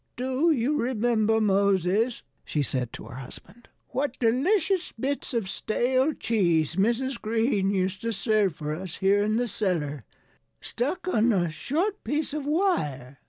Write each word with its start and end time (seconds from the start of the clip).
"Do 0.15 0.49
you 0.49 0.77
remember, 0.81 1.39
Moses," 1.39 2.23
she 2.43 2.63
said 2.63 2.91
to 2.93 3.03
her 3.03 3.17
husband, 3.17 3.67
"what 3.89 4.17
delicious 4.17 4.91
bits 4.99 5.31
of 5.35 5.47
stale 5.47 6.13
cheese 6.13 6.75
Mrs. 6.75 7.21
Green 7.21 7.69
used 7.69 8.01
to 8.01 8.11
serve 8.11 8.55
for 8.55 8.73
us 8.73 8.95
here 8.95 9.21
in 9.21 9.37
the 9.37 9.47
cellar, 9.47 10.03
stuck 10.59 11.07
on 11.07 11.31
a 11.31 11.51
short 11.51 12.03
piece 12.03 12.33
of 12.33 12.47
wire? 12.47 13.19